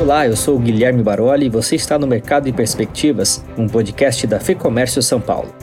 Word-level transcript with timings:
Olá, 0.00 0.26
eu 0.26 0.34
sou 0.34 0.58
Guilherme 0.58 1.02
Baroli 1.02 1.44
e 1.44 1.50
você 1.50 1.76
está 1.76 1.98
no 1.98 2.06
Mercado 2.06 2.48
e 2.48 2.52
Perspectivas, 2.54 3.44
um 3.58 3.68
podcast 3.68 4.26
da 4.26 4.40
FEComércio 4.40 5.02
São 5.02 5.20
Paulo. 5.20 5.54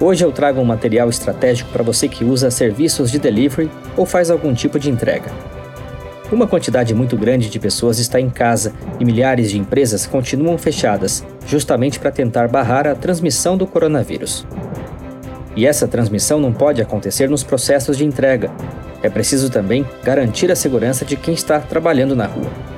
Hoje 0.00 0.24
eu 0.24 0.32
trago 0.32 0.62
um 0.62 0.64
material 0.64 1.10
estratégico 1.10 1.70
para 1.70 1.82
você 1.82 2.08
que 2.08 2.24
usa 2.24 2.50
serviços 2.50 3.10
de 3.10 3.18
delivery 3.18 3.70
ou 3.98 4.06
faz 4.06 4.30
algum 4.30 4.54
tipo 4.54 4.78
de 4.78 4.88
entrega. 4.88 5.30
Uma 6.32 6.46
quantidade 6.46 6.94
muito 6.94 7.18
grande 7.18 7.50
de 7.50 7.58
pessoas 7.60 7.98
está 7.98 8.18
em 8.18 8.30
casa 8.30 8.72
e 8.98 9.04
milhares 9.04 9.50
de 9.50 9.58
empresas 9.58 10.06
continuam 10.06 10.56
fechadas, 10.56 11.22
justamente 11.46 12.00
para 12.00 12.10
tentar 12.10 12.48
barrar 12.48 12.86
a 12.86 12.94
transmissão 12.94 13.58
do 13.58 13.66
coronavírus. 13.66 14.46
E 15.54 15.66
essa 15.66 15.86
transmissão 15.86 16.40
não 16.40 16.50
pode 16.50 16.80
acontecer 16.80 17.28
nos 17.28 17.42
processos 17.42 17.98
de 17.98 18.06
entrega. 18.06 18.50
É 19.02 19.10
preciso 19.10 19.50
também 19.50 19.86
garantir 20.02 20.50
a 20.50 20.56
segurança 20.56 21.04
de 21.04 21.14
quem 21.14 21.34
está 21.34 21.60
trabalhando 21.60 22.16
na 22.16 22.24
rua. 22.24 22.75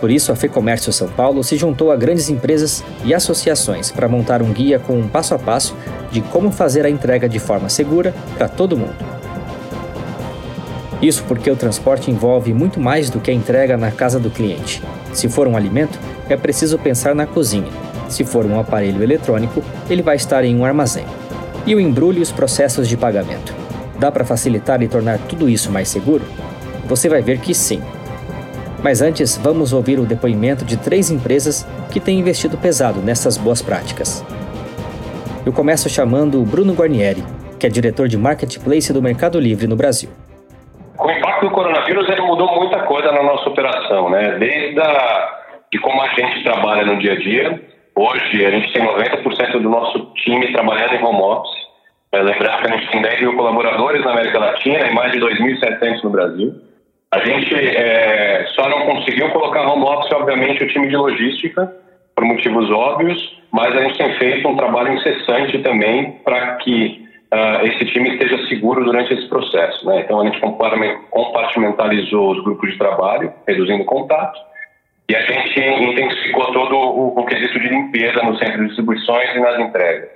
Por 0.00 0.10
isso, 0.10 0.32
a 0.32 0.36
FEComércio 0.36 0.92
São 0.92 1.08
Paulo 1.08 1.44
se 1.44 1.58
juntou 1.58 1.92
a 1.92 1.96
grandes 1.96 2.30
empresas 2.30 2.82
e 3.04 3.12
associações 3.12 3.90
para 3.90 4.08
montar 4.08 4.40
um 4.40 4.50
guia 4.50 4.78
com 4.78 4.98
um 4.98 5.06
passo 5.06 5.34
a 5.34 5.38
passo 5.38 5.76
de 6.10 6.22
como 6.22 6.50
fazer 6.50 6.86
a 6.86 6.90
entrega 6.90 7.28
de 7.28 7.38
forma 7.38 7.68
segura 7.68 8.14
para 8.36 8.48
todo 8.48 8.76
mundo. 8.76 8.96
Isso 11.02 11.22
porque 11.24 11.50
o 11.50 11.56
transporte 11.56 12.10
envolve 12.10 12.52
muito 12.52 12.80
mais 12.80 13.10
do 13.10 13.20
que 13.20 13.30
a 13.30 13.34
entrega 13.34 13.76
na 13.76 13.90
casa 13.90 14.18
do 14.18 14.30
cliente. 14.30 14.82
Se 15.12 15.28
for 15.28 15.46
um 15.46 15.56
alimento, 15.56 15.98
é 16.28 16.36
preciso 16.36 16.78
pensar 16.78 17.14
na 17.14 17.26
cozinha. 17.26 17.70
Se 18.08 18.24
for 18.24 18.44
um 18.44 18.58
aparelho 18.58 19.02
eletrônico, 19.02 19.62
ele 19.88 20.02
vai 20.02 20.16
estar 20.16 20.44
em 20.44 20.56
um 20.56 20.64
armazém. 20.64 21.04
E 21.66 21.74
o 21.74 21.80
embrulho 21.80 22.18
e 22.18 22.22
os 22.22 22.32
processos 22.32 22.88
de 22.88 22.96
pagamento. 22.96 23.54
Dá 23.98 24.10
para 24.10 24.24
facilitar 24.24 24.82
e 24.82 24.88
tornar 24.88 25.18
tudo 25.18 25.48
isso 25.48 25.70
mais 25.70 25.88
seguro? 25.88 26.24
Você 26.86 27.08
vai 27.08 27.22
ver 27.22 27.38
que 27.38 27.54
sim. 27.54 27.82
Mas 28.82 29.02
antes, 29.02 29.36
vamos 29.36 29.74
ouvir 29.74 29.98
o 29.98 30.06
depoimento 30.06 30.64
de 30.64 30.78
três 30.78 31.10
empresas 31.10 31.64
que 31.92 32.00
têm 32.00 32.18
investido 32.18 32.56
pesado 32.56 33.00
nessas 33.00 33.36
boas 33.36 33.60
práticas. 33.60 34.24
Eu 35.44 35.52
começo 35.52 35.88
chamando 35.90 36.40
o 36.40 36.44
Bruno 36.46 36.72
Guarnieri, 36.72 37.22
que 37.58 37.66
é 37.66 37.68
diretor 37.68 38.08
de 38.08 38.16
Marketplace 38.16 38.90
do 38.90 39.02
Mercado 39.02 39.38
Livre 39.38 39.66
no 39.66 39.76
Brasil. 39.76 40.08
O 40.98 41.10
impacto 41.10 41.46
do 41.46 41.50
coronavírus, 41.50 42.08
ele 42.08 42.22
mudou 42.22 42.54
muita 42.56 42.80
coisa 42.84 43.12
na 43.12 43.22
nossa 43.22 43.50
operação, 43.50 44.08
né? 44.08 44.38
Desde 44.38 44.80
a, 44.80 45.40
de 45.70 45.78
como 45.78 46.00
a 46.00 46.08
gente 46.14 46.42
trabalha 46.42 46.84
no 46.86 46.98
dia 46.98 47.12
a 47.12 47.16
dia. 47.16 47.60
Hoje, 47.94 48.46
a 48.46 48.50
gente 48.50 48.72
tem 48.72 48.82
90% 48.82 49.60
do 49.60 49.68
nosso 49.68 50.10
time 50.14 50.52
trabalhando 50.52 50.94
em 50.94 51.04
home 51.04 51.20
office. 51.20 51.60
É, 52.12 52.22
lembrar 52.22 52.62
que 52.62 52.72
a 52.72 52.76
gente 52.76 52.90
tem 52.90 53.02
10 53.02 53.20
mil 53.20 53.36
colaboradores 53.36 54.02
na 54.04 54.12
América 54.12 54.38
Latina 54.38 54.88
e 54.88 54.94
mais 54.94 55.12
de 55.12 55.18
2.700 55.20 56.02
no 56.02 56.10
Brasil. 56.10 56.69
A 57.12 57.18
gente 57.24 57.52
é, 57.54 58.46
só 58.54 58.68
não 58.68 58.86
conseguiu 58.86 59.30
colocar 59.30 59.66
home 59.66 59.82
office, 59.82 60.12
obviamente, 60.12 60.62
o 60.62 60.68
time 60.68 60.86
de 60.88 60.96
logística, 60.96 61.74
por 62.14 62.24
motivos 62.24 62.70
óbvios, 62.70 63.40
mas 63.50 63.74
a 63.74 63.82
gente 63.82 63.98
tem 63.98 64.14
feito 64.18 64.46
um 64.46 64.56
trabalho 64.56 64.92
incessante 64.92 65.58
também 65.58 66.12
para 66.24 66.56
que 66.56 67.04
uh, 67.34 67.66
esse 67.66 67.84
time 67.86 68.10
esteja 68.10 68.46
seguro 68.46 68.84
durante 68.84 69.12
esse 69.12 69.28
processo. 69.28 69.84
Né? 69.86 70.02
Então, 70.02 70.20
a 70.20 70.26
gente 70.26 70.40
compartimentalizou 71.10 72.30
os 72.30 72.44
grupos 72.44 72.70
de 72.70 72.78
trabalho, 72.78 73.32
reduzindo 73.48 73.84
contato, 73.86 74.38
e 75.08 75.16
a 75.16 75.20
gente 75.22 75.58
intensificou 75.58 76.52
todo 76.52 76.76
o, 76.76 77.18
o 77.18 77.26
quesito 77.26 77.58
de 77.58 77.68
limpeza 77.68 78.22
no 78.22 78.38
centro 78.38 78.58
de 78.58 78.66
distribuições 78.66 79.34
e 79.34 79.40
nas 79.40 79.58
entregas. 79.58 80.10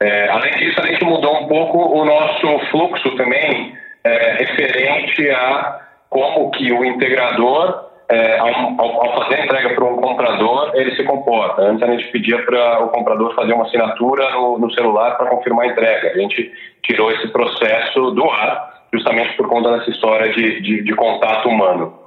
É, 0.00 0.28
além 0.28 0.52
disso, 0.52 0.80
a 0.80 0.86
gente 0.86 1.04
mudou 1.04 1.42
um 1.42 1.48
pouco 1.48 1.78
o 1.78 2.04
nosso 2.04 2.58
fluxo 2.70 3.16
também 3.16 3.76
é, 4.04 4.32
referente 4.34 5.28
a 5.30 5.87
como 6.08 6.50
que 6.50 6.72
o 6.72 6.84
integrador, 6.84 7.86
é, 8.08 8.38
ao, 8.38 8.48
ao, 8.80 9.22
fazer 9.22 9.36
a 9.36 9.44
entrega 9.44 9.74
para 9.74 9.84
um 9.84 9.96
comprador, 9.96 10.72
ele 10.74 10.94
se 10.96 11.04
comporta. 11.04 11.62
Antes 11.62 11.82
a 11.82 11.92
gente 11.92 12.10
pedia 12.10 12.42
para 12.44 12.84
o 12.84 12.88
comprador 12.88 13.34
fazer 13.34 13.52
uma 13.52 13.64
assinatura 13.64 14.30
no, 14.30 14.58
no 14.58 14.70
celular 14.72 15.16
para 15.16 15.30
confirmar 15.30 15.66
a 15.66 15.68
entrega. 15.68 16.10
A 16.10 16.18
gente 16.18 16.52
tirou 16.82 17.10
esse 17.12 17.28
processo 17.28 18.10
do 18.12 18.30
ar, 18.30 18.86
justamente 18.92 19.36
por 19.36 19.48
conta 19.48 19.76
dessa 19.76 19.90
história 19.90 20.32
de, 20.32 20.60
de, 20.62 20.82
de 20.82 20.94
contato 20.94 21.48
humano. 21.48 21.98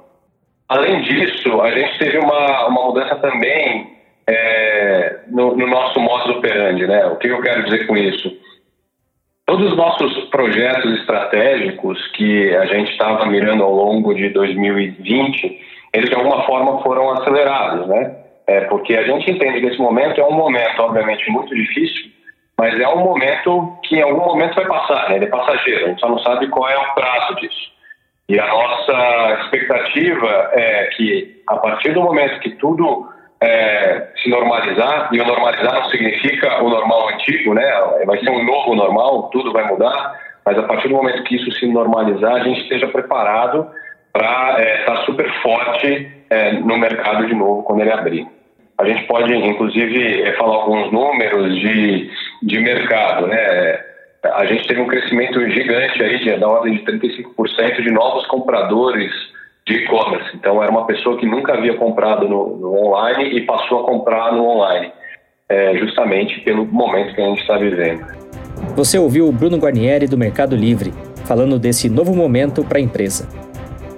Além 0.68 1.02
disso, 1.02 1.60
a 1.60 1.70
gente 1.70 1.98
teve 1.98 2.18
uma, 2.18 2.66
uma 2.66 2.84
mudança 2.86 3.14
também 3.16 3.92
é, 4.26 5.20
no, 5.28 5.56
no, 5.56 5.66
nosso 5.66 6.00
modus 6.00 6.36
operandi. 6.36 6.86
Né? 6.86 7.06
O 7.06 7.16
que 7.16 7.28
eu 7.28 7.40
quero 7.42 7.64
dizer 7.64 7.86
com 7.86 7.96
isso? 7.96 8.32
Todos 9.46 9.72
os 9.72 9.76
nossos 9.76 10.24
projetos 10.30 11.00
estratégicos 11.00 11.98
que 12.12 12.54
a 12.56 12.66
gente 12.66 12.92
estava 12.92 13.26
mirando 13.26 13.64
ao 13.64 13.72
longo 13.72 14.14
de 14.14 14.28
2020, 14.30 15.60
eles 15.92 16.08
de 16.08 16.14
alguma 16.14 16.44
forma 16.44 16.80
foram 16.82 17.10
acelerados, 17.10 17.86
né? 17.88 18.16
É, 18.46 18.62
porque 18.62 18.96
a 18.96 19.02
gente 19.02 19.30
entende 19.30 19.60
que 19.60 19.66
esse 19.66 19.78
momento 19.78 20.20
é 20.20 20.24
um 20.24 20.32
momento, 20.32 20.80
obviamente, 20.80 21.28
muito 21.30 21.54
difícil, 21.54 22.10
mas 22.58 22.78
é 22.78 22.88
um 22.88 23.04
momento 23.04 23.76
que 23.84 23.96
em 23.96 24.02
algum 24.02 24.24
momento 24.24 24.54
vai 24.54 24.66
passar, 24.66 25.08
né? 25.08 25.16
Ele 25.16 25.24
é 25.24 25.28
passageiro, 25.28 25.84
a 25.84 25.88
gente 25.88 26.00
só 26.00 26.08
não 26.08 26.18
sabe 26.18 26.48
qual 26.48 26.68
é 26.68 26.78
o 26.78 26.94
prazo 26.94 27.34
disso. 27.36 27.72
E 28.28 28.38
a 28.38 28.46
nossa 28.46 29.40
expectativa 29.42 30.50
é 30.52 30.86
que, 30.96 31.42
a 31.48 31.56
partir 31.56 31.92
do 31.92 32.02
momento 32.02 32.40
que 32.40 32.50
tudo 32.50 33.11
é, 33.42 34.08
se 34.22 34.30
normalizar, 34.30 35.08
e 35.12 35.20
o 35.20 35.26
normalizar 35.26 35.74
não 35.74 35.90
significa 35.90 36.62
o 36.62 36.70
normal 36.70 37.08
antigo, 37.08 37.54
né? 37.54 37.64
Vai 38.06 38.18
ser 38.18 38.30
um 38.30 38.44
novo 38.44 38.76
normal, 38.76 39.30
tudo 39.30 39.52
vai 39.52 39.66
mudar, 39.66 40.16
mas 40.46 40.56
a 40.56 40.62
partir 40.62 40.88
do 40.88 40.94
momento 40.94 41.24
que 41.24 41.34
isso 41.34 41.50
se 41.58 41.66
normalizar, 41.66 42.36
a 42.36 42.44
gente 42.44 42.62
esteja 42.62 42.86
preparado 42.86 43.68
para 44.12 44.60
é, 44.60 44.80
estar 44.80 44.96
tá 44.96 45.04
super 45.04 45.28
forte 45.42 46.08
é, 46.30 46.52
no 46.52 46.78
mercado 46.78 47.26
de 47.26 47.34
novo 47.34 47.64
quando 47.64 47.80
ele 47.80 47.92
abrir. 47.92 48.26
A 48.78 48.84
gente 48.84 49.04
pode, 49.06 49.34
inclusive, 49.34 50.22
é, 50.22 50.32
falar 50.34 50.54
alguns 50.54 50.92
números 50.92 51.54
de, 51.58 52.10
de 52.44 52.60
mercado, 52.60 53.26
né? 53.26 53.80
A 54.34 54.44
gente 54.44 54.68
teve 54.68 54.80
um 54.80 54.86
crescimento 54.86 55.40
gigante 55.50 56.00
aí, 56.00 56.18
de, 56.20 56.36
da 56.36 56.48
ordem 56.48 56.74
de 56.74 56.84
35% 56.84 57.82
de 57.82 57.90
novos 57.90 58.24
compradores 58.26 59.12
de 59.66 59.74
e-commerce. 59.74 60.30
Então, 60.34 60.62
era 60.62 60.70
uma 60.70 60.86
pessoa 60.86 61.18
que 61.18 61.26
nunca 61.26 61.54
havia 61.54 61.76
comprado 61.76 62.28
no, 62.28 62.56
no 62.56 62.86
online 62.86 63.36
e 63.36 63.46
passou 63.46 63.80
a 63.80 63.84
comprar 63.84 64.32
no 64.32 64.44
online, 64.44 64.92
é, 65.48 65.76
justamente 65.76 66.40
pelo 66.40 66.66
momento 66.66 67.14
que 67.14 67.20
a 67.20 67.26
gente 67.26 67.40
está 67.40 67.56
vivendo. 67.56 68.04
Você 68.74 68.98
ouviu 68.98 69.28
o 69.28 69.32
Bruno 69.32 69.58
Guarnieri 69.58 70.06
do 70.06 70.18
Mercado 70.18 70.56
Livre 70.56 70.92
falando 71.24 71.58
desse 71.58 71.88
novo 71.88 72.14
momento 72.14 72.64
para 72.64 72.78
a 72.78 72.80
empresa. 72.80 73.28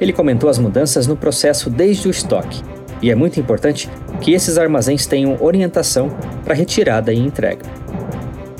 Ele 0.01 0.13
comentou 0.13 0.51
as 0.51 0.59
mudanças 0.59 1.07
no 1.07 1.17
processo 1.17 1.71
desde 1.71 2.09
o 2.09 2.11
estoque, 2.11 2.63
e 3.01 3.11
é 3.11 3.15
muito 3.15 3.39
importante 3.39 3.89
que 4.21 4.33
esses 4.33 4.59
armazéns 4.59 5.07
tenham 5.07 5.37
orientação 5.41 6.09
para 6.45 6.55
retirada 6.55 7.13
e 7.13 7.19
entrega. 7.19 7.65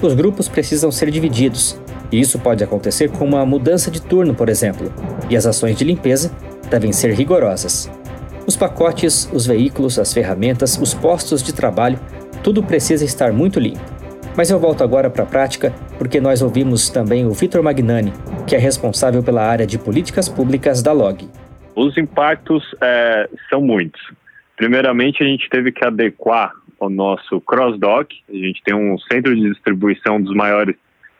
Os 0.01 0.15
grupos 0.15 0.49
precisam 0.49 0.91
ser 0.91 1.11
divididos, 1.11 1.81
e 2.13 2.21
isso 2.21 2.39
pode 2.39 2.63
acontecer 2.63 3.11
com 3.11 3.25
uma 3.25 3.45
mudança 3.45 3.91
de 3.91 4.01
turno, 4.01 4.35
por 4.35 4.49
exemplo, 4.49 4.93
e 5.29 5.37
as 5.37 5.47
ações 5.47 5.77
de 5.77 5.85
limpeza 5.85 6.31
devem 6.71 6.93
ser 6.93 7.13
rigorosas. 7.13 7.91
Os 8.47 8.57
pacotes, 8.57 9.31
os 9.33 9.47
veículos, 9.47 9.99
as 9.99 10.13
ferramentas, 10.13 10.79
os 10.79 10.93
postos 10.93 11.43
de 11.43 11.55
trabalho, 11.55 11.99
tudo 12.43 12.63
precisa 12.63 13.05
estar 13.05 13.33
muito 13.33 13.59
limpo. 13.59 13.81
Mas 14.37 14.51
eu 14.51 14.59
volto 14.59 14.83
agora 14.83 15.09
para 15.09 15.23
a 15.23 15.27
prática 15.27 15.73
porque 15.97 16.21
nós 16.21 16.43
ouvimos 16.43 16.91
também 16.91 17.25
o 17.25 17.31
Vitor 17.31 17.63
Magnani, 17.63 18.13
que 18.47 18.55
é 18.55 18.59
responsável 18.59 19.23
pela 19.23 19.43
área 19.43 19.67
de 19.67 19.79
políticas 19.79 20.29
públicas 20.29 20.83
da 20.83 20.93
Log. 20.93 21.29
Os 21.75 21.97
impactos 21.97 22.75
é, 22.81 23.29
são 23.49 23.61
muitos. 23.61 24.01
Primeiramente, 24.57 25.23
a 25.23 25.27
gente 25.27 25.49
teve 25.49 25.73
que 25.73 25.85
adequar 25.85 26.53
o 26.79 26.89
nosso 26.89 27.41
cross-dock. 27.41 28.15
A 28.29 28.33
gente 28.33 28.63
tem 28.63 28.75
um 28.75 28.99
centro 28.99 29.35
de 29.35 29.49
distribuição 29.51 30.21
dos 30.21 30.35
maiores 30.35 30.77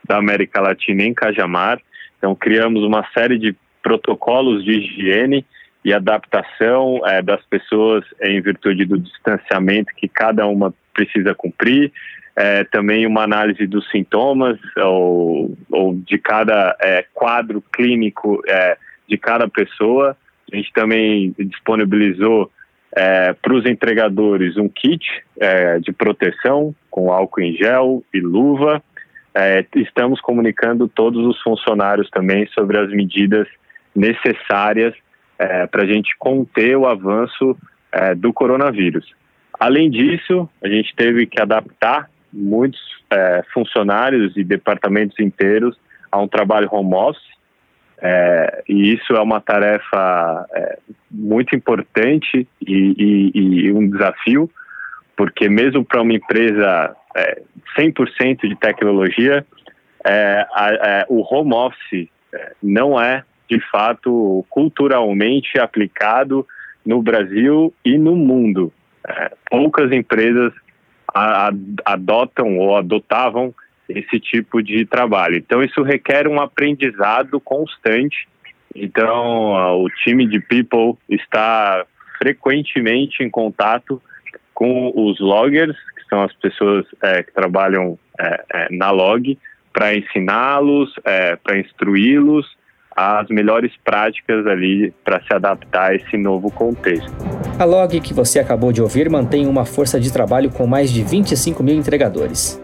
da 0.07 0.17
América 0.17 0.61
Latina 0.61 1.03
em 1.03 1.13
Cajamar. 1.13 1.81
Então, 2.17 2.35
criamos 2.35 2.83
uma 2.83 3.05
série 3.13 3.37
de 3.37 3.55
protocolos 3.85 4.65
de 4.65 4.71
higiene 4.71 5.45
e 5.83 5.93
adaptação 5.93 6.99
é, 7.05 7.21
das 7.21 7.45
pessoas 7.45 8.03
em 8.19 8.41
virtude 8.41 8.83
do 8.83 8.97
distanciamento 8.97 9.93
que 9.95 10.07
cada 10.07 10.47
uma 10.47 10.73
precisa 10.91 11.35
cumprir. 11.35 11.93
É, 12.35 12.63
também 12.63 13.05
uma 13.05 13.21
análise 13.21 13.67
dos 13.67 13.87
sintomas 13.91 14.57
ou, 14.77 15.55
ou 15.71 15.95
de 15.95 16.17
cada 16.17 16.75
é, 16.81 17.05
quadro 17.13 17.63
clínico 17.71 18.41
é, 18.47 18.75
de 19.07 19.19
cada 19.19 19.47
pessoa. 19.47 20.17
A 20.51 20.55
gente 20.55 20.73
também 20.73 21.35
disponibilizou 21.37 22.51
é, 22.91 23.33
para 23.33 23.53
os 23.53 23.67
entregadores 23.67 24.57
um 24.57 24.67
kit 24.67 25.05
é, 25.39 25.77
de 25.77 25.93
proteção 25.93 26.73
com 26.89 27.11
álcool 27.11 27.41
em 27.41 27.53
gel 27.55 28.03
e 28.11 28.19
luva. 28.19 28.81
estamos 29.75 30.19
comunicando 30.19 30.87
todos 30.87 31.23
os 31.23 31.39
funcionários 31.43 32.09
também 32.09 32.47
sobre 32.47 32.79
as 32.79 32.89
medidas 32.89 33.47
necessárias 33.95 34.93
é, 35.39 35.65
para 35.67 35.83
a 35.83 35.85
gente 35.85 36.15
conter 36.17 36.75
o 36.77 36.85
avanço 36.85 37.57
é, 37.91 38.15
do 38.15 38.33
coronavírus. 38.33 39.13
Além 39.59 39.89
disso, 39.89 40.49
a 40.63 40.67
gente 40.67 40.93
teve 40.95 41.25
que 41.25 41.41
adaptar 41.41 42.09
muitos 42.31 42.81
é, 43.09 43.43
funcionários 43.53 44.35
e 44.35 44.43
departamentos 44.43 45.17
inteiros 45.19 45.77
a 46.11 46.19
um 46.19 46.27
trabalho 46.27 46.69
home 46.71 46.93
office, 46.93 47.35
é, 48.01 48.63
e 48.67 48.93
isso 48.93 49.13
é 49.13 49.21
uma 49.21 49.39
tarefa 49.39 50.45
é, 50.53 50.77
muito 51.09 51.55
importante 51.55 52.47
e, 52.61 53.31
e, 53.33 53.67
e 53.67 53.71
um 53.71 53.89
desafio, 53.89 54.49
porque 55.15 55.47
mesmo 55.47 55.85
para 55.85 56.01
uma 56.01 56.13
empresa 56.13 56.95
é, 57.15 57.41
100% 57.77 58.47
de 58.47 58.55
tecnologia, 58.57 59.45
é, 60.05 60.45
a, 60.53 60.69
é, 60.73 61.05
o 61.07 61.21
home 61.21 61.53
office 61.53 62.09
não 62.61 62.99
é, 62.99 63.23
de 63.49 63.59
fato, 63.69 64.45
culturalmente 64.49 65.59
aplicado 65.59 66.45
no 66.85 67.01
Brasil 67.01 67.73
e 67.83 67.97
no 67.97 68.15
mundo. 68.15 68.71
É, 69.07 69.31
poucas 69.49 69.91
empresas 69.91 70.53
a, 71.13 71.47
a, 71.47 71.51
adotam 71.85 72.57
ou 72.57 72.75
adotavam 72.75 73.53
esse 73.87 74.19
tipo 74.19 74.61
de 74.63 74.85
trabalho. 74.85 75.37
Então, 75.37 75.63
isso 75.63 75.83
requer 75.83 76.27
um 76.27 76.41
aprendizado 76.41 77.39
constante. 77.39 78.27
Então, 78.73 79.81
o 79.81 79.89
time 80.03 80.27
de 80.27 80.39
people 80.39 80.97
está 81.07 81.85
frequentemente 82.17 83.23
em 83.23 83.29
contato 83.29 84.01
com 84.53 84.91
os 84.95 85.19
loggers, 85.19 85.77
que 85.95 86.09
são 86.09 86.23
as 86.23 86.33
pessoas 86.33 86.85
é, 87.01 87.23
que 87.23 87.31
trabalham 87.31 87.99
é, 88.19 88.43
é, 88.53 88.67
na 88.71 88.89
log, 88.89 89.37
para 89.71 89.95
ensiná-los, 89.95 90.93
é, 91.03 91.35
para 91.35 91.59
instruí-los 91.59 92.55
as 92.95 93.27
melhores 93.27 93.71
práticas 93.83 94.47
ali 94.47 94.93
para 95.03 95.21
se 95.21 95.33
adaptar 95.33 95.91
a 95.91 95.95
esse 95.95 96.15
novo 96.15 96.49
contexto. 96.49 97.11
A 97.59 97.65
Log 97.65 97.99
que 97.99 98.13
você 98.13 98.39
acabou 98.39 98.71
de 98.71 98.81
ouvir 98.81 99.09
mantém 99.09 99.47
uma 99.47 99.65
força 99.65 99.99
de 99.99 100.11
trabalho 100.11 100.49
com 100.49 100.65
mais 100.65 100.89
de 100.89 101.03
25 101.03 101.61
mil 101.61 101.75
entregadores. 101.75 102.61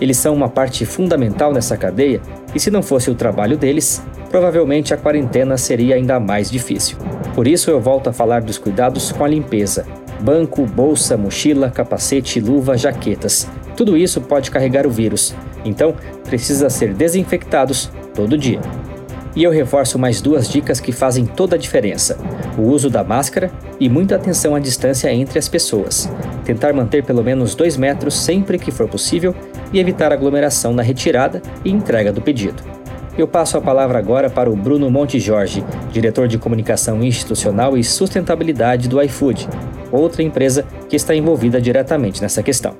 Eles 0.00 0.16
são 0.16 0.34
uma 0.34 0.48
parte 0.48 0.84
fundamental 0.84 1.52
nessa 1.52 1.76
cadeia 1.76 2.20
e, 2.54 2.60
se 2.60 2.70
não 2.70 2.82
fosse 2.82 3.10
o 3.10 3.14
trabalho 3.14 3.56
deles, 3.56 4.04
provavelmente 4.30 4.92
a 4.92 4.96
quarentena 4.96 5.56
seria 5.56 5.94
ainda 5.94 6.20
mais 6.20 6.50
difícil. 6.50 6.98
Por 7.34 7.46
isso, 7.46 7.70
eu 7.70 7.80
volto 7.80 8.08
a 8.10 8.12
falar 8.12 8.42
dos 8.42 8.58
cuidados 8.58 9.10
com 9.12 9.24
a 9.24 9.28
limpeza: 9.28 9.86
banco, 10.20 10.66
bolsa, 10.66 11.16
mochila, 11.16 11.70
capacete, 11.70 12.40
luva, 12.40 12.76
jaquetas. 12.76 13.50
Tudo 13.76 13.96
isso 13.96 14.20
pode 14.20 14.50
carregar 14.50 14.86
o 14.86 14.90
vírus, 14.90 15.34
então 15.64 15.94
precisa 16.24 16.68
ser 16.68 16.92
desinfectados 16.92 17.90
todo 18.14 18.36
dia. 18.36 18.60
E 19.36 19.44
eu 19.44 19.50
reforço 19.50 19.98
mais 19.98 20.22
duas 20.22 20.48
dicas 20.48 20.80
que 20.80 20.90
fazem 20.90 21.26
toda 21.26 21.56
a 21.56 21.58
diferença: 21.58 22.18
o 22.58 22.62
uso 22.62 22.88
da 22.88 23.04
máscara 23.04 23.50
e 23.78 23.86
muita 23.86 24.16
atenção 24.16 24.54
à 24.54 24.58
distância 24.58 25.12
entre 25.12 25.38
as 25.38 25.46
pessoas. 25.46 26.10
Tentar 26.44 26.72
manter 26.72 27.04
pelo 27.04 27.22
menos 27.22 27.54
2 27.54 27.76
metros 27.76 28.14
sempre 28.14 28.58
que 28.58 28.70
for 28.70 28.88
possível 28.88 29.34
e 29.72 29.78
evitar 29.78 30.10
aglomeração 30.10 30.72
na 30.72 30.82
retirada 30.82 31.42
e 31.62 31.70
entrega 31.70 32.10
do 32.10 32.22
pedido. 32.22 32.62
Eu 33.18 33.28
passo 33.28 33.56
a 33.56 33.60
palavra 33.60 33.98
agora 33.98 34.28
para 34.28 34.50
o 34.50 34.56
Bruno 34.56 34.90
Monte 34.90 35.18
Jorge, 35.18 35.64
diretor 35.90 36.28
de 36.28 36.38
comunicação 36.38 37.02
institucional 37.02 37.76
e 37.76 37.84
sustentabilidade 37.84 38.88
do 38.88 39.00
iFood, 39.02 39.48
outra 39.92 40.22
empresa 40.22 40.66
que 40.88 40.96
está 40.96 41.14
envolvida 41.14 41.60
diretamente 41.60 42.20
nessa 42.20 42.42
questão. 42.42 42.74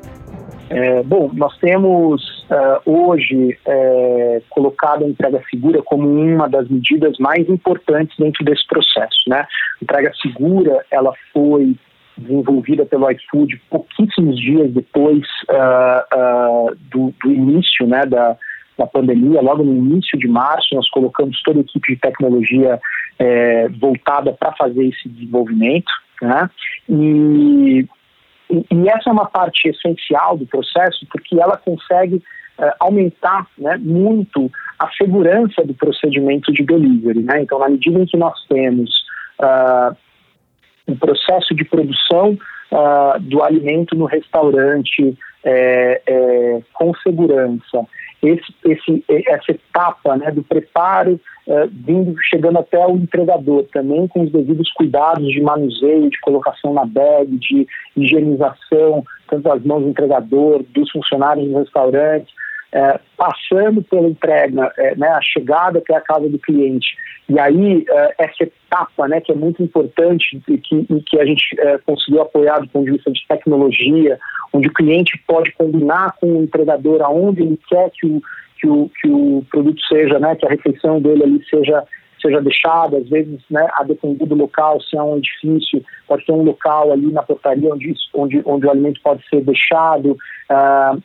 É, 0.68 1.02
bom, 1.02 1.30
nós 1.32 1.56
temos 1.58 2.35
uh, 2.50 2.90
hoje 2.90 3.58
é, 3.64 4.42
colocado 4.50 5.04
a 5.04 5.08
entrega 5.08 5.42
segura 5.50 5.82
como 5.82 6.08
uma 6.08 6.48
das 6.48 6.68
medidas 6.68 7.16
mais 7.18 7.48
importantes 7.48 8.16
dentro 8.18 8.44
desse 8.44 8.66
processo. 8.66 9.18
Né? 9.28 9.40
A 9.40 9.46
entrega 9.82 10.12
segura 10.20 10.84
ela 10.90 11.12
foi 11.32 11.74
desenvolvida 12.16 12.86
pelo 12.86 13.10
iFood 13.10 13.60
pouquíssimos 13.70 14.40
dias 14.40 14.72
depois 14.72 15.22
uh, 15.50 16.70
uh, 16.70 16.76
do, 16.90 17.12
do, 17.22 17.30
início 17.30 17.86
né, 17.86 18.06
da, 18.06 18.36
da 18.78 18.86
pandemia, 18.86 19.42
logo 19.42 19.62
no 19.62 19.74
início 19.74 20.18
de 20.18 20.26
março, 20.26 20.74
nós 20.74 20.88
colocamos 20.90 21.40
toda 21.42 21.58
a 21.58 21.62
equipe 21.62 21.94
de 21.94 22.00
tecnologia 22.00 22.80
é, 23.18 23.68
voltada 23.68 24.32
para 24.32 24.52
fazer 24.52 24.86
esse 24.86 25.08
desenvolvimento. 25.08 25.90
Né? 26.22 26.50
E 26.88 27.86
e, 28.50 28.64
e, 28.72 28.88
essa 28.88 29.10
é 29.10 29.12
uma 29.12 29.26
parte 29.26 29.68
essencial 29.68 30.36
do 30.36 30.46
processo, 30.46 31.06
porque 31.10 31.40
ela 31.40 31.56
consegue 31.56 32.16
uh, 32.16 32.72
aumentar 32.80 33.46
né, 33.58 33.76
muito 33.78 34.50
a 34.78 34.88
segurança 34.92 35.64
do 35.64 35.74
procedimento 35.74 36.52
de 36.52 36.64
delivery. 36.64 37.22
Né? 37.22 37.42
Então, 37.42 37.58
na 37.58 37.68
medida 37.68 37.98
em 37.98 38.06
que 38.06 38.16
nós 38.16 38.38
temos 38.48 38.90
uh, 39.40 39.96
um 40.86 40.96
processo 40.96 41.54
de 41.54 41.64
produção 41.64 42.38
uh, 42.70 43.20
do 43.20 43.42
alimento 43.42 43.96
no 43.96 44.04
restaurante 44.04 45.16
é, 45.46 46.02
é, 46.08 46.60
com 46.72 46.92
segurança, 46.96 47.86
esse, 48.28 48.54
esse, 48.64 49.04
essa 49.08 49.52
etapa 49.52 50.16
né, 50.16 50.30
do 50.30 50.42
preparo 50.42 51.20
uh, 51.46 51.68
vindo, 51.72 52.14
chegando 52.22 52.58
até 52.58 52.84
o 52.86 52.96
entregador 52.96 53.64
também 53.72 54.06
com 54.08 54.22
os 54.22 54.32
devidos 54.32 54.70
cuidados 54.72 55.28
de 55.28 55.40
manuseio, 55.40 56.10
de 56.10 56.20
colocação 56.20 56.74
na 56.74 56.84
bag, 56.84 57.36
de 57.38 57.66
higienização, 57.96 59.04
tanto 59.28 59.42
das 59.42 59.62
mãos 59.64 59.82
do 59.82 59.90
entregador, 59.90 60.64
dos 60.74 60.90
funcionários 60.90 61.48
do 61.48 61.58
restaurante, 61.58 62.32
é, 62.76 63.00
passando 63.16 63.82
pela 63.82 64.06
entrega, 64.06 64.70
é, 64.76 64.94
né, 64.96 65.08
a 65.08 65.22
chegada 65.22 65.78
até 65.78 65.96
a 65.96 66.00
casa 66.00 66.28
do 66.28 66.38
cliente. 66.38 66.94
E 67.26 67.40
aí, 67.40 67.86
é, 67.88 68.14
essa 68.18 68.42
etapa, 68.42 69.08
né, 69.08 69.18
que 69.22 69.32
é 69.32 69.34
muito 69.34 69.62
importante 69.62 70.38
e 70.46 70.58
que, 70.58 70.86
e 70.90 71.00
que 71.00 71.18
a 71.18 71.24
gente 71.24 71.42
é, 71.58 71.78
conseguiu 71.78 72.20
apoiar 72.20 72.58
do 72.60 72.68
ponto 72.68 72.84
de 72.84 72.92
vista 72.92 73.10
de 73.10 73.26
tecnologia, 73.26 74.18
onde 74.52 74.68
o 74.68 74.74
cliente 74.74 75.18
pode 75.26 75.50
combinar 75.52 76.14
com 76.20 76.26
o 76.26 76.42
entregador 76.42 77.00
aonde 77.00 77.42
ele 77.42 77.58
quer 77.66 77.90
que 77.92 78.06
o, 78.06 78.22
que 78.60 78.68
o, 78.68 78.90
que 79.00 79.08
o 79.08 79.42
produto 79.50 79.80
seja, 79.88 80.18
né, 80.18 80.36
que 80.36 80.44
a 80.44 80.50
refeição 80.50 81.00
dele 81.00 81.24
ali 81.24 81.42
seja 81.48 81.82
seja 82.20 82.40
deixada, 82.40 82.96
às 82.96 83.08
vezes, 83.08 83.40
né, 83.50 83.68
a 83.74 83.84
depender 83.84 84.24
do 84.24 84.34
local, 84.34 84.80
se 84.80 84.96
é 84.96 85.02
um 85.02 85.18
edifício, 85.18 85.84
pode 86.08 86.24
ter 86.24 86.32
um 86.32 86.42
local 86.42 86.90
ali 86.90 87.12
na 87.12 87.22
portaria 87.22 87.72
onde, 87.72 87.94
onde, 88.14 88.42
onde 88.44 88.66
o 88.66 88.70
alimento 88.70 89.00
pode 89.02 89.22
ser 89.28 89.42
deixado. 89.42 90.12
Uh, 90.50 91.00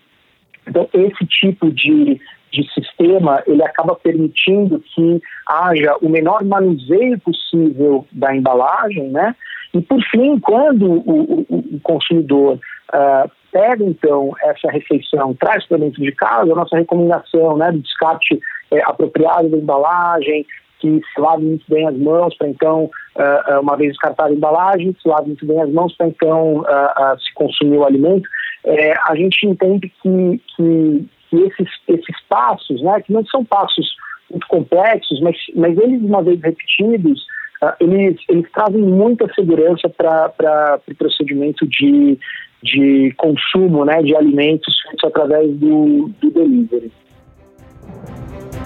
então, 0.68 0.88
esse 0.94 1.25
tipo 1.25 1.72
de, 1.72 2.19
de 2.52 2.74
sistema, 2.74 3.42
ele 3.48 3.63
acaba 3.63 3.96
permitindo 3.96 4.80
que 4.80 5.22
haja 5.48 5.96
o 6.02 6.10
menor 6.10 6.44
manuseio 6.44 7.19
possível 7.19 8.06
da 8.12 8.36
embalagem, 8.36 9.10
né? 9.10 9.36
E, 9.74 9.81
por 9.81 10.02
fim, 10.12 10.40
quando 10.40 10.86
o, 10.86 11.46
o, 11.50 11.75
o 11.75 11.80
consumidor 11.81 12.60
uh, 12.94 13.31
pega, 13.52 13.84
então, 13.84 14.34
essa 14.44 14.69
refeição, 14.72 15.34
traz 15.36 15.66
para 15.66 15.78
dentro 15.78 16.02
de 16.02 16.12
casa, 16.12 16.52
a 16.52 16.56
nossa 16.56 16.78
recomendação 16.78 17.57
né, 17.57 17.72
do 17.72 17.80
descarte 17.80 18.40
é, 18.72 18.81
apropriado 18.84 19.50
da 19.50 19.57
embalagem, 19.57 20.46
que 20.81 21.01
se 21.13 21.22
lave 21.22 21.45
muito 21.45 21.63
bem 21.69 21.88
as 21.88 21.95
mãos 21.95 22.36
para 22.36 22.50
então, 22.50 22.89
uh, 23.16 23.60
uma 23.62 23.78
vez 23.78 23.92
descartada 23.92 24.30
a 24.30 24.33
embalagem, 24.33 24.95
se 25.02 25.07
lave 25.07 25.28
muito 25.28 25.45
bem 25.45 25.61
as 25.61 25.71
mãos 25.71 25.95
para 25.95 26.07
então 26.07 26.61
uh, 26.61 27.19
se 27.19 27.31
consumir 27.35 27.78
o 27.78 27.85
alimento. 27.85 28.28
É, 28.66 28.94
a 29.07 29.16
gente 29.16 29.45
entende 29.45 29.92
que, 30.02 30.42
que, 30.56 31.06
que, 31.30 31.35
esses, 31.38 31.69
esses 31.88 32.21
passos, 32.28 32.81
né, 32.81 33.02
que 33.02 33.14
não 33.14 33.26
são 33.26 33.45
passos 33.45 33.95
muito 34.30 34.47
complexos, 34.47 35.21
mas, 35.21 35.38
mas 35.56 35.78
eles, 35.78 36.02
uma 36.02 36.23
vez 36.23 36.42
repetidos, 36.42 37.21
uh, 37.61 37.73
eles, 37.80 38.19
eles 38.28 38.52
trazem 38.52 38.81
muita 38.81 39.31
segurança 39.33 39.88
para 39.90 40.78
o 40.78 40.80
pro 40.80 40.95
procedimento 40.95 41.68
de, 41.68 42.18
de 42.64 43.14
consumo 43.18 43.85
né, 43.85 44.02
de 44.02 44.16
alimentos 44.16 44.81
feitos 44.81 45.04
através 45.04 45.52
do, 45.57 46.09
do 46.19 46.31
delivery. 46.31 46.92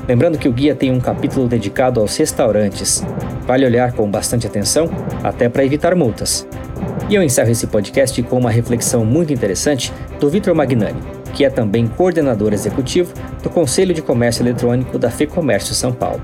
Lembrando 0.07 0.37
que 0.37 0.47
o 0.47 0.53
guia 0.53 0.75
tem 0.75 0.91
um 0.91 0.99
capítulo 0.99 1.47
dedicado 1.47 1.99
aos 1.99 2.15
restaurantes. 2.15 3.03
Vale 3.47 3.65
olhar 3.65 3.91
com 3.93 4.09
bastante 4.09 4.45
atenção, 4.45 4.89
até 5.23 5.49
para 5.49 5.65
evitar 5.65 5.95
multas. 5.95 6.47
E 7.09 7.15
eu 7.15 7.23
encerro 7.23 7.51
esse 7.51 7.67
podcast 7.67 8.21
com 8.23 8.37
uma 8.37 8.51
reflexão 8.51 9.03
muito 9.03 9.33
interessante 9.33 9.91
do 10.19 10.29
Vitor 10.29 10.53
Magnani, 10.55 10.99
que 11.33 11.43
é 11.43 11.49
também 11.49 11.87
coordenador 11.87 12.53
executivo 12.53 13.13
do 13.41 13.49
Conselho 13.49 13.93
de 13.93 14.01
Comércio 14.01 14.43
Eletrônico 14.43 14.97
da 14.97 15.09
FEComércio 15.09 15.73
São 15.73 15.91
Paulo. 15.91 16.21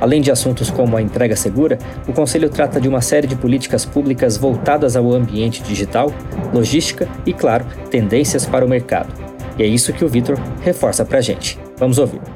Além 0.00 0.20
de 0.20 0.30
assuntos 0.30 0.68
como 0.68 0.96
a 0.96 1.02
entrega 1.02 1.36
segura, 1.36 1.78
o 2.08 2.12
Conselho 2.12 2.48
trata 2.48 2.80
de 2.80 2.88
uma 2.88 3.00
série 3.00 3.26
de 3.26 3.36
políticas 3.36 3.84
públicas 3.84 4.36
voltadas 4.36 4.96
ao 4.96 5.12
ambiente 5.12 5.62
digital, 5.62 6.12
logística 6.52 7.08
e, 7.24 7.32
claro, 7.32 7.64
tendências 7.88 8.44
para 8.44 8.64
o 8.64 8.68
mercado. 8.68 9.12
E 9.58 9.62
é 9.62 9.66
isso 9.66 9.92
que 9.92 10.04
o 10.04 10.08
Vitor 10.08 10.36
reforça 10.62 11.04
para 11.04 11.18
a 11.18 11.22
gente. 11.22 11.58
Vamos 11.76 11.98
ouvir. 11.98 12.31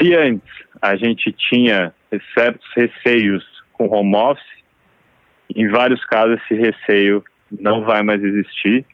Se 0.00 0.14
antes 0.14 0.48
a 0.80 0.96
gente 0.96 1.30
tinha 1.32 1.92
certos 2.34 2.66
receios 2.74 3.44
com 3.72 3.86
home 3.88 4.16
office, 4.16 4.60
em 5.54 5.68
vários 5.68 6.02
casos 6.06 6.40
esse 6.42 6.54
receio 6.54 7.22
não 7.60 7.84
vai 7.84 8.02
mais 8.02 8.22
existir, 8.22 8.86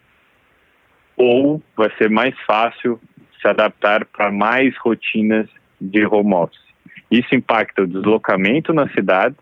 ou 1.17 1.63
vai 1.77 1.91
ser 1.97 2.11
mais 2.11 2.35
fácil 2.41 3.01
se 3.41 3.47
adaptar 3.47 4.05
para 4.07 4.33
mais 4.33 4.77
rotinas 4.79 5.49
de 5.81 6.05
home 6.05 6.35
office. 6.35 6.67
Isso 7.11 7.35
impacta 7.35 7.83
o 7.83 7.87
deslocamento 7.87 8.73
na 8.73 8.89
cidade, 8.89 9.37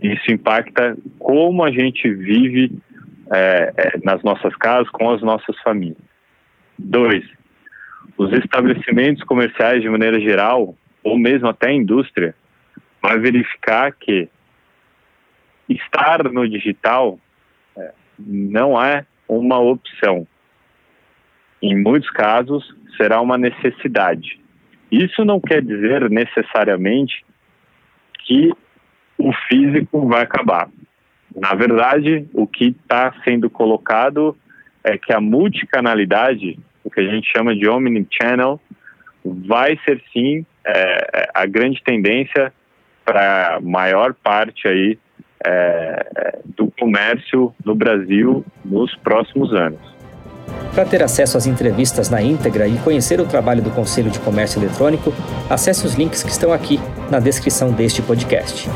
isso 0.00 0.30
impacta 0.30 0.96
como 1.18 1.64
a 1.64 1.70
gente 1.70 2.08
vive 2.12 2.78
é, 3.32 3.98
nas 4.04 4.22
nossas 4.22 4.54
casas, 4.56 4.88
com 4.90 5.10
as 5.10 5.20
nossas 5.22 5.58
famílias. 5.62 5.98
Dois, 6.78 7.24
os 8.16 8.32
estabelecimentos 8.32 9.22
comerciais, 9.24 9.82
de 9.82 9.88
maneira 9.88 10.20
geral, 10.20 10.74
ou 11.02 11.18
mesmo 11.18 11.48
até 11.48 11.68
a 11.68 11.74
indústria, 11.74 12.34
vai 13.02 13.18
verificar 13.18 13.92
que 13.92 14.28
estar 15.68 16.24
no 16.24 16.48
digital 16.48 17.18
é, 17.76 17.92
não 18.18 18.80
é 18.80 19.06
uma 19.28 19.58
opção. 19.58 20.26
Em 21.60 21.76
muitos 21.76 22.10
casos, 22.10 22.74
será 22.96 23.20
uma 23.20 23.36
necessidade. 23.36 24.40
Isso 24.90 25.24
não 25.24 25.40
quer 25.40 25.62
dizer 25.62 26.08
necessariamente 26.10 27.24
que 28.24 28.52
o 29.18 29.32
físico 29.48 30.06
vai 30.06 30.22
acabar. 30.22 30.68
Na 31.34 31.54
verdade, 31.54 32.28
o 32.32 32.46
que 32.46 32.68
está 32.68 33.14
sendo 33.24 33.50
colocado 33.50 34.36
é 34.82 34.96
que 34.96 35.12
a 35.12 35.20
multicanalidade, 35.20 36.58
o 36.86 36.90
que 36.90 37.00
a 37.00 37.04
gente 37.04 37.28
chama 37.36 37.54
de 37.54 37.68
omnichannel, 37.68 38.60
vai 39.24 39.76
ser 39.84 40.00
sim 40.12 40.46
é, 40.64 41.22
é 41.22 41.30
a 41.34 41.44
grande 41.44 41.82
tendência 41.82 42.52
para 43.04 43.58
maior 43.60 44.14
parte 44.14 44.68
aí 44.68 44.96
é, 45.44 46.38
do 46.44 46.70
comércio 46.78 47.52
no 47.64 47.74
Brasil 47.74 48.44
nos 48.64 48.94
próximos 48.96 49.52
anos. 49.52 49.80
Para 50.72 50.84
ter 50.84 51.02
acesso 51.02 51.36
às 51.36 51.46
entrevistas 51.46 52.08
na 52.08 52.22
íntegra 52.22 52.68
e 52.68 52.78
conhecer 52.78 53.20
o 53.20 53.26
trabalho 53.26 53.62
do 53.62 53.70
Conselho 53.70 54.10
de 54.10 54.20
Comércio 54.20 54.60
Eletrônico, 54.60 55.12
acesse 55.50 55.84
os 55.84 55.94
links 55.94 56.22
que 56.22 56.30
estão 56.30 56.52
aqui 56.52 56.78
na 57.10 57.18
descrição 57.18 57.72
deste 57.72 58.00
podcast. 58.02 58.68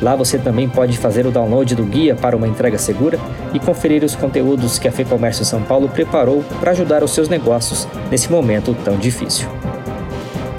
Lá 0.00 0.14
você 0.14 0.38
também 0.38 0.68
pode 0.68 0.96
fazer 0.96 1.26
o 1.26 1.30
download 1.30 1.74
do 1.74 1.84
guia 1.84 2.14
para 2.14 2.36
uma 2.36 2.46
entrega 2.46 2.78
segura 2.78 3.18
e 3.52 3.58
conferir 3.58 4.04
os 4.04 4.14
conteúdos 4.14 4.78
que 4.78 4.86
a 4.86 4.92
FEComércio 4.92 5.44
São 5.44 5.62
Paulo 5.62 5.88
preparou 5.88 6.44
para 6.60 6.70
ajudar 6.70 7.02
os 7.02 7.10
seus 7.10 7.28
negócios 7.28 7.88
nesse 8.10 8.30
momento 8.30 8.76
tão 8.84 8.96
difícil. 8.96 9.48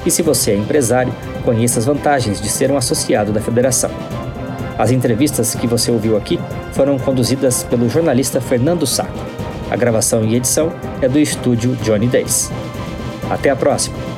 E 0.06 0.12
se 0.12 0.22
você 0.22 0.52
é 0.52 0.56
empresário, 0.56 1.14
conheça 1.44 1.80
as 1.80 1.86
vantagens 1.86 2.42
de 2.42 2.50
ser 2.50 2.72
um 2.72 2.78
associado 2.78 3.32
da 3.32 3.42
federação. 3.42 3.92
As 4.78 4.92
entrevistas 4.92 5.56
que 5.56 5.68
você 5.68 5.92
ouviu 5.92 6.18
aqui 6.18 6.40
foram 6.74 6.98
conduzidas 6.98 7.64
pelo 7.64 7.90
jornalista 7.90 8.40
Fernando 8.40 8.88
Saco. 8.88 9.20
A 9.70 9.76
gravação 9.76 10.24
e 10.24 10.36
edição 10.36 10.72
é 11.02 11.08
do 11.08 11.20
estúdio 11.20 11.76
Johnny 11.84 12.08
Days. 12.08 12.52
Até 13.30 13.50
a 13.50 13.56
próxima! 13.56 14.09